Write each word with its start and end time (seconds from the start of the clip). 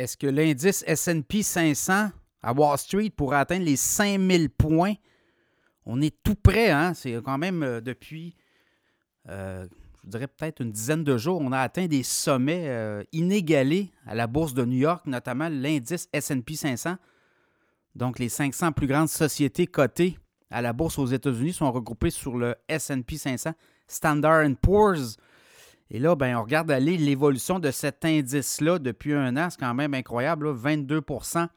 est-ce 0.00 0.16
que 0.16 0.26
l'indice 0.26 0.82
SP 0.88 1.42
500 1.42 2.10
à 2.42 2.52
Wall 2.54 2.78
Street 2.78 3.10
pourrait 3.10 3.36
atteindre 3.36 3.66
les 3.66 3.76
5000 3.76 4.48
points? 4.48 4.94
On 5.84 6.00
est 6.00 6.14
tout 6.22 6.34
près, 6.34 6.70
hein? 6.70 6.94
C'est 6.94 7.20
quand 7.22 7.36
même 7.36 7.62
euh, 7.62 7.80
depuis, 7.80 8.34
euh, 9.28 9.66
je 10.04 10.08
dirais 10.08 10.26
peut-être 10.26 10.60
une 10.60 10.72
dizaine 10.72 11.04
de 11.04 11.18
jours, 11.18 11.40
on 11.42 11.52
a 11.52 11.58
atteint 11.58 11.86
des 11.86 12.02
sommets 12.02 12.68
euh, 12.68 13.02
inégalés 13.12 13.90
à 14.06 14.14
la 14.14 14.26
bourse 14.26 14.54
de 14.54 14.64
New 14.64 14.78
York, 14.78 15.06
notamment 15.06 15.48
l'indice 15.50 16.08
SP 16.16 16.52
500. 16.54 16.96
Donc, 17.94 18.18
les 18.18 18.28
500 18.28 18.72
plus 18.72 18.86
grandes 18.86 19.08
sociétés 19.08 19.66
cotées 19.66 20.18
à 20.50 20.62
la 20.62 20.72
bourse 20.72 20.98
aux 20.98 21.06
États-Unis 21.06 21.52
sont 21.52 21.70
regroupées 21.70 22.10
sur 22.10 22.38
le 22.38 22.54
SP 22.72 23.16
500 23.16 23.52
Standard 23.86 24.46
Poor's. 24.62 25.16
Et 25.90 25.98
là, 25.98 26.14
ben, 26.14 26.36
on 26.36 26.42
regarde 26.42 26.70
aller 26.70 26.96
l'évolution 26.96 27.58
de 27.58 27.70
cet 27.70 28.04
indice-là 28.04 28.78
depuis 28.78 29.12
un 29.12 29.36
an. 29.36 29.48
C'est 29.50 29.58
quand 29.58 29.74
même 29.74 29.92
incroyable. 29.94 30.52
22% 30.52 31.48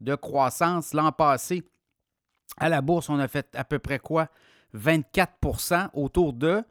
de 0.00 0.14
croissance 0.14 0.94
l'an 0.94 1.12
passé. 1.12 1.62
À 2.56 2.70
la 2.70 2.80
bourse, 2.80 3.10
on 3.10 3.18
a 3.18 3.28
fait 3.28 3.46
à 3.54 3.64
peu 3.64 3.78
près 3.78 3.98
quoi? 3.98 4.28
24% 4.74 5.88
autour 5.92 6.32
de. 6.32 6.62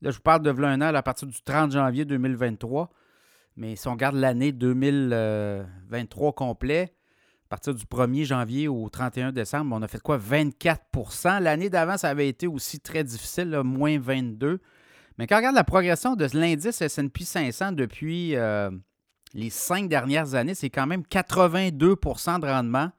Là, 0.00 0.10
je 0.10 0.16
vous 0.16 0.22
parle 0.22 0.42
de 0.42 0.50
un 0.64 0.80
an 0.80 0.94
à 0.94 1.02
partir 1.02 1.28
du 1.28 1.40
30 1.42 1.72
janvier 1.72 2.04
2023. 2.04 2.90
Mais 3.56 3.76
si 3.76 3.86
on 3.88 3.92
regarde 3.92 4.16
l'année 4.16 4.52
2023 4.52 6.32
complet, 6.32 6.94
à 7.46 7.48
partir 7.48 7.74
du 7.74 7.84
1er 7.84 8.24
janvier 8.24 8.68
au 8.68 8.88
31 8.88 9.32
décembre, 9.32 9.74
on 9.76 9.82
a 9.82 9.88
fait 9.88 10.00
quoi? 10.00 10.16
24% 10.16 11.42
L'année 11.42 11.68
d'avant, 11.68 11.98
ça 11.98 12.08
avait 12.08 12.28
été 12.28 12.46
aussi 12.46 12.80
très 12.80 13.04
difficile, 13.04 13.60
moins 13.64 13.98
22 13.98 14.60
Mais 15.18 15.26
quand 15.26 15.34
on 15.34 15.38
regarde 15.38 15.56
la 15.56 15.64
progression 15.64 16.14
de 16.14 16.26
l'indice 16.32 16.78
SP 16.78 17.22
500 17.22 17.72
depuis 17.72 18.36
euh, 18.36 18.70
les 19.34 19.50
cinq 19.50 19.88
dernières 19.88 20.34
années, 20.34 20.54
c'est 20.54 20.70
quand 20.70 20.86
même 20.86 21.02
82% 21.02 22.40
de 22.40 22.46
rendement. 22.46 22.90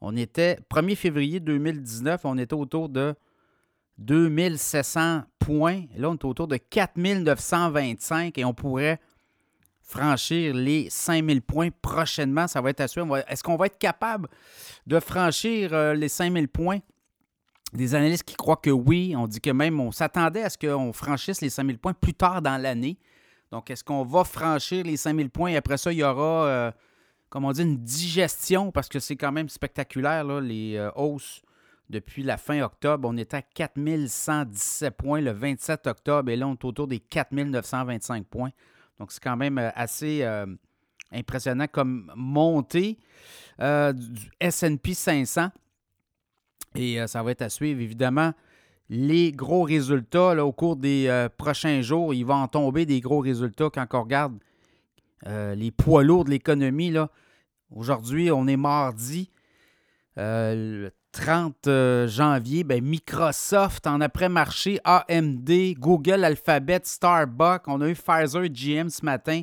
On 0.00 0.14
était, 0.16 0.58
1er 0.70 0.94
février 0.94 1.40
2019, 1.40 2.20
on 2.24 2.38
était 2.38 2.54
autour 2.54 2.90
de 2.90 3.14
2700 3.96 5.22
points. 5.38 5.84
Là, 5.96 6.10
on 6.10 6.14
est 6.14 6.24
autour 6.24 6.46
de 6.46 6.56
4925 6.56 8.38
et 8.38 8.44
on 8.44 8.54
pourrait 8.54 9.00
franchir 9.80 10.54
les 10.54 10.88
5000 10.90 11.40
points 11.40 11.70
prochainement. 11.82 12.46
Ça 12.46 12.60
va 12.60 12.70
être 12.70 12.82
assuré. 12.82 13.24
Est-ce 13.26 13.42
qu'on 13.42 13.56
va 13.56 13.66
être 13.66 13.78
capable 13.78 14.28
de 14.86 15.00
franchir 15.00 15.72
euh, 15.72 15.94
les 15.94 16.08
5000 16.08 16.46
points? 16.48 16.80
Des 17.72 17.94
analystes 17.94 18.24
qui 18.24 18.34
croient 18.34 18.56
que 18.56 18.70
oui. 18.70 19.14
On 19.16 19.26
dit 19.26 19.40
que 19.40 19.50
même 19.50 19.78
on 19.80 19.92
s'attendait 19.92 20.42
à 20.42 20.50
ce 20.50 20.56
qu'on 20.56 20.92
franchisse 20.92 21.40
les 21.40 21.50
5000 21.50 21.78
points 21.78 21.92
plus 21.92 22.14
tard 22.14 22.40
dans 22.40 22.60
l'année. 22.60 22.98
Donc, 23.50 23.70
est-ce 23.70 23.82
qu'on 23.82 24.04
va 24.04 24.24
franchir 24.24 24.84
les 24.84 24.96
5000 24.96 25.30
points? 25.30 25.50
Et 25.50 25.56
après 25.56 25.78
ça, 25.78 25.92
il 25.92 25.98
y 25.98 26.04
aura, 26.04 26.46
euh, 26.46 26.72
comme 27.30 27.44
on 27.44 27.52
dit, 27.52 27.62
une 27.62 27.78
digestion 27.78 28.70
parce 28.70 28.88
que 28.88 28.98
c'est 28.98 29.16
quand 29.16 29.32
même 29.32 29.48
spectaculaire, 29.48 30.24
les 30.40 30.76
euh, 30.76 30.90
hausses 30.96 31.42
depuis 31.88 32.22
la 32.22 32.36
fin 32.36 32.60
octobre. 32.60 33.08
On 33.10 33.16
était 33.16 33.38
à 33.38 33.42
4117 33.42 34.94
points 34.94 35.20
le 35.22 35.32
27 35.32 35.86
octobre 35.86 36.30
et 36.30 36.36
là, 36.36 36.46
on 36.46 36.52
est 36.52 36.64
autour 36.64 36.86
des 36.86 37.00
4925 37.00 38.26
points. 38.26 38.50
Donc, 38.98 39.12
c'est 39.12 39.22
quand 39.22 39.36
même 39.36 39.58
euh, 39.58 39.70
assez 39.74 40.26
impressionnant 41.10 41.66
comme 41.70 42.12
montée 42.14 42.98
du 43.58 44.30
SP 44.44 44.92
500. 44.92 45.50
Et 46.74 46.98
ça 47.06 47.22
va 47.22 47.30
être 47.30 47.42
à 47.42 47.48
suivre, 47.48 47.80
évidemment 47.80 48.32
les 48.90 49.32
gros 49.32 49.62
résultats 49.62 50.44
au 50.44 50.52
cours 50.52 50.76
des 50.76 51.06
euh, 51.08 51.28
prochains 51.28 51.82
jours. 51.82 52.14
Il 52.14 52.24
va 52.24 52.36
en 52.36 52.48
tomber 52.48 52.86
des 52.86 53.00
gros 53.00 53.20
résultats 53.20 53.68
quand 53.72 53.86
on 53.92 54.02
regarde 54.02 54.38
euh, 55.26 55.54
les 55.54 55.70
poids 55.70 56.02
lourds 56.02 56.24
de 56.24 56.30
l'économie. 56.30 56.94
Aujourd'hui, 57.74 58.30
on 58.30 58.46
est 58.46 58.56
mardi, 58.56 59.30
euh, 60.16 60.84
le 60.84 60.90
30 61.12 61.68
janvier. 62.06 62.64
Ben, 62.64 62.82
Microsoft 62.82 63.86
en 63.86 64.00
après-marché, 64.00 64.78
AMD, 64.84 65.50
Google, 65.78 66.24
Alphabet, 66.24 66.80
Starbucks. 66.84 67.64
On 67.66 67.80
a 67.80 67.88
eu 67.88 67.94
Pfizer, 67.94 68.48
GM 68.48 68.88
ce 68.88 69.04
matin. 69.04 69.42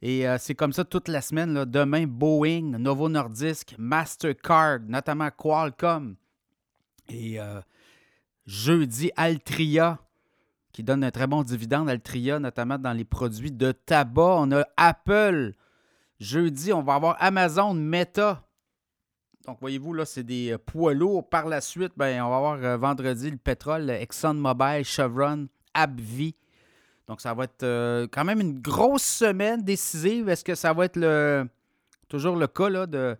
Et 0.00 0.26
c'est 0.38 0.54
comme 0.54 0.74
ça 0.74 0.84
toute 0.84 1.08
la 1.08 1.22
semaine. 1.22 1.64
Demain, 1.64 2.04
Boeing, 2.06 2.78
Novo 2.78 3.08
Nordisk, 3.08 3.74
Mastercard, 3.78 4.80
notamment 4.86 5.30
Qualcomm. 5.30 6.16
Et 7.08 7.38
Jeudi, 8.46 9.10
Altria, 9.16 9.98
qui 10.72 10.82
donne 10.82 11.04
un 11.04 11.10
très 11.10 11.26
bon 11.26 11.42
dividende. 11.42 11.88
Altria, 11.88 12.38
notamment 12.38 12.78
dans 12.78 12.92
les 12.92 13.04
produits 13.04 13.52
de 13.52 13.72
tabac. 13.72 14.36
On 14.40 14.52
a 14.52 14.66
Apple. 14.76 15.54
Jeudi, 16.20 16.72
on 16.72 16.82
va 16.82 16.94
avoir 16.94 17.16
Amazon, 17.20 17.74
Meta. 17.74 18.42
Donc, 19.46 19.58
voyez-vous, 19.60 19.92
là, 19.92 20.04
c'est 20.04 20.22
des 20.22 20.52
euh, 20.52 20.58
poids 20.58 20.94
lourds. 20.94 21.28
Par 21.28 21.46
la 21.46 21.60
suite, 21.60 21.92
ben, 21.96 22.22
on 22.22 22.30
va 22.30 22.36
avoir 22.36 22.64
euh, 22.64 22.76
vendredi 22.76 23.30
le 23.30 23.36
pétrole, 23.36 23.90
ExxonMobil, 23.90 24.84
Chevron, 24.84 25.48
AbbVie. 25.74 26.34
Donc, 27.06 27.20
ça 27.20 27.34
va 27.34 27.44
être 27.44 27.62
euh, 27.62 28.06
quand 28.10 28.24
même 28.24 28.40
une 28.40 28.60
grosse 28.60 29.02
semaine 29.02 29.62
décisive. 29.62 30.30
Est-ce 30.30 30.44
que 30.44 30.54
ça 30.54 30.72
va 30.72 30.86
être 30.86 30.96
le, 30.96 31.46
toujours 32.08 32.36
le 32.36 32.46
cas 32.46 32.70
là, 32.70 32.86
de 32.86 33.16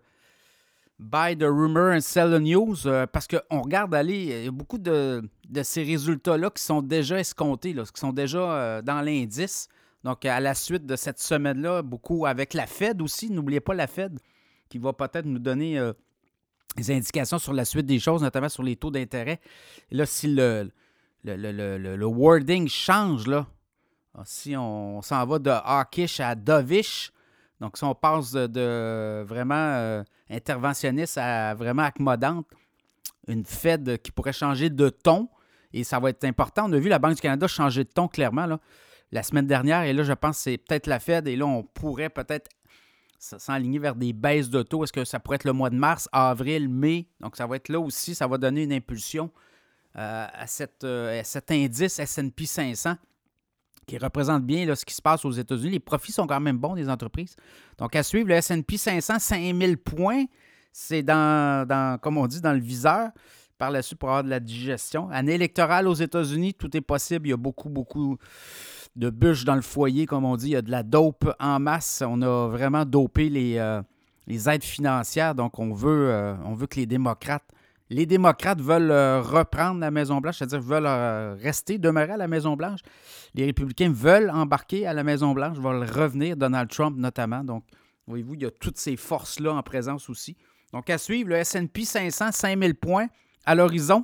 buy 0.99 1.35
the 1.35 1.49
rumor 1.51 1.91
and 1.91 2.01
sell 2.01 2.29
the 2.29 2.39
news 2.39 2.85
euh, 2.85 3.05
parce 3.05 3.27
qu'on 3.27 3.61
regarde 3.61 3.93
aller, 3.93 4.23
il 4.23 4.45
y 4.45 4.47
a 4.47 4.51
beaucoup 4.51 4.77
de, 4.77 5.27
ces 5.63 5.83
résultats-là 5.83 6.49
qui 6.49 6.63
sont 6.63 6.81
déjà 6.81 7.19
escomptés, 7.19 7.73
là, 7.73 7.83
qui 7.83 7.99
sont 7.99 8.13
déjà 8.13 8.39
euh, 8.39 8.81
dans 8.81 9.01
l'indice. 9.01 9.67
Donc, 10.03 10.23
à 10.25 10.39
la 10.39 10.53
suite 10.53 10.85
de 10.85 10.95
cette 10.95 11.19
semaine-là, 11.19 11.81
beaucoup 11.81 12.25
avec 12.25 12.53
la 12.53 12.67
Fed 12.67 13.01
aussi. 13.01 13.29
N'oubliez 13.29 13.59
pas 13.59 13.73
la 13.73 13.87
Fed 13.87 14.19
qui 14.69 14.77
va 14.77 14.93
peut-être 14.93 15.25
nous 15.25 15.39
donner 15.39 15.79
euh, 15.79 15.93
des 16.75 16.91
indications 16.91 17.39
sur 17.39 17.53
la 17.53 17.65
suite 17.65 17.85
des 17.85 17.99
choses, 17.99 18.21
notamment 18.21 18.49
sur 18.49 18.63
les 18.63 18.75
taux 18.75 18.91
d'intérêt. 18.91 19.39
Là, 19.91 20.05
si 20.05 20.27
le, 20.27 20.69
le, 21.23 22.05
wording 22.05 22.67
change, 22.67 23.27
là, 23.27 23.47
si 24.25 24.55
on, 24.55 25.01
s'en 25.01 25.25
va 25.25 25.39
de 25.39 25.49
hawkish 25.49 26.19
à 26.19 26.35
dovish, 26.35 27.11
donc 27.61 27.77
si 27.77 27.83
on 27.83 27.95
passe 27.95 28.31
de, 28.31 29.23
vraiment 29.23 30.03
interventionniste 30.29 31.17
à 31.17 31.53
vraiment 31.53 31.83
accommodante, 31.83 32.45
une 33.27 33.45
Fed 33.45 34.01
qui 34.01 34.11
pourrait 34.11 34.33
changer 34.33 34.69
de 34.69 34.89
ton. 34.89 35.29
Et 35.73 35.83
ça 35.83 35.99
va 35.99 36.09
être 36.09 36.23
important. 36.23 36.69
On 36.69 36.73
a 36.73 36.79
vu 36.79 36.89
la 36.89 36.99
Banque 36.99 37.15
du 37.15 37.21
Canada 37.21 37.47
changer 37.47 37.83
de 37.83 37.89
ton 37.89 38.07
clairement 38.07 38.47
la 39.11 39.23
semaine 39.23 39.47
dernière. 39.47 39.83
Et 39.83 39.93
là, 39.93 40.03
je 40.03 40.13
pense 40.13 40.37
que 40.37 40.43
c'est 40.43 40.57
peut-être 40.57 40.87
la 40.87 40.99
Fed. 40.99 41.27
Et 41.27 41.35
là, 41.35 41.45
on 41.45 41.63
pourrait 41.63 42.09
peut-être 42.09 42.49
s'enligner 43.19 43.79
vers 43.79 43.95
des 43.95 44.13
baisses 44.13 44.49
de 44.49 44.61
taux. 44.61 44.83
Est-ce 44.83 44.93
que 44.93 45.03
ça 45.03 45.19
pourrait 45.19 45.35
être 45.35 45.45
le 45.45 45.53
mois 45.53 45.69
de 45.69 45.75
mars, 45.75 46.07
avril, 46.11 46.69
mai? 46.69 47.07
Donc, 47.19 47.35
ça 47.35 47.45
va 47.47 47.57
être 47.57 47.69
là 47.69 47.79
aussi. 47.79 48.15
Ça 48.15 48.27
va 48.27 48.37
donner 48.37 48.63
une 48.63 48.73
impulsion 48.73 49.31
euh, 49.97 50.27
à, 50.31 50.45
euh, 50.83 51.19
à, 51.19 51.23
cet 51.23 51.51
indice 51.51 51.99
SP 52.03 52.45
500 52.45 52.95
qui 53.85 53.97
représente 53.97 54.43
bien 54.43 54.73
ce 54.75 54.85
qui 54.85 54.93
se 54.93 55.01
passe 55.01 55.25
aux 55.25 55.31
États-Unis. 55.31 55.71
Les 55.71 55.79
profits 55.79 56.11
sont 56.11 56.27
quand 56.27 56.39
même 56.39 56.57
bons 56.57 56.75
des 56.75 56.89
entreprises. 56.89 57.35
Donc, 57.77 57.95
à 57.95 58.03
suivre, 58.03 58.29
le 58.29 58.41
SP 58.41 58.77
500, 58.77 59.19
5000 59.19 59.77
points, 59.77 60.25
c'est 60.71 61.03
dans, 61.03 61.99
comme 62.01 62.17
on 62.17 62.27
dit, 62.27 62.41
dans 62.41 62.53
le 62.53 62.59
viseur. 62.59 63.09
Par 63.57 63.71
la 63.71 63.81
suite, 63.81 63.99
pour 63.99 64.09
avoir 64.09 64.25
de 64.25 64.29
la 64.29 64.41
digestion. 64.41 65.09
Année 65.11 65.35
électorale 65.35 65.87
aux 65.87 65.93
États-Unis, 65.93 66.53
tout 66.55 66.75
est 66.75 66.81
possible. 66.81 67.27
Il 67.27 67.29
y 67.29 67.33
a 67.33 67.37
beaucoup, 67.37 67.69
beaucoup 67.69 68.17
de 68.97 69.09
bûches 69.09 69.45
dans 69.45 69.55
le 69.55 69.61
foyer, 69.61 70.05
comme 70.05 70.25
on 70.25 70.35
dit. 70.35 70.47
Il 70.47 70.51
y 70.51 70.55
a 70.57 70.61
de 70.61 70.71
la 70.71 70.83
dope 70.83 71.33
en 71.39 71.57
masse. 71.59 72.03
On 72.05 72.21
a 72.21 72.49
vraiment 72.49 72.83
dopé 72.83 73.29
les, 73.29 73.57
euh, 73.57 73.81
les 74.27 74.49
aides 74.49 74.63
financières. 74.63 75.35
Donc, 75.35 75.57
on 75.57 75.73
veut, 75.73 76.09
euh, 76.09 76.35
on 76.43 76.53
veut 76.53 76.67
que 76.67 76.75
les 76.75 76.85
démocrates 76.85 77.49
les 77.89 78.05
démocrates 78.05 78.61
veulent 78.61 78.91
euh, 78.91 79.21
reprendre 79.21 79.79
la 79.79 79.91
Maison-Blanche, 79.91 80.37
c'est-à-dire 80.37 80.61
veulent 80.61 80.85
euh, 80.87 81.35
rester, 81.39 81.77
demeurer 81.77 82.13
à 82.13 82.17
la 82.17 82.27
Maison-Blanche. 82.27 82.79
Les 83.33 83.45
républicains 83.45 83.91
veulent 83.91 84.29
embarquer 84.29 84.87
à 84.87 84.93
la 84.93 85.03
Maison-Blanche, 85.03 85.57
veulent 85.57 85.83
revenir, 85.83 86.35
Donald 86.35 86.69
Trump 86.69 86.97
notamment. 86.97 87.43
Donc, 87.43 87.63
voyez-vous, 88.07 88.35
il 88.35 88.41
y 88.41 88.45
a 88.45 88.51
toutes 88.51 88.77
ces 88.77 88.95
forces-là 88.95 89.53
en 89.53 89.61
présence 89.61 90.09
aussi. 90.09 90.35
Donc, 90.73 90.89
à 90.89 90.97
suivre, 90.97 91.29
le 91.29 91.43
SP 91.43 91.85
500, 91.85 92.31
5000 92.31 92.75
points 92.75 93.07
à 93.45 93.53
l'horizon. 93.53 94.03